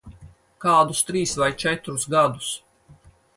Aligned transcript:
Kādus 0.63 1.01
trīs 1.09 1.33
vai 1.41 1.49
četrus 1.65 2.09
gadus. 2.15 2.49